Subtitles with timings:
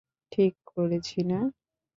[0.31, 1.39] ঠিক করেছি না?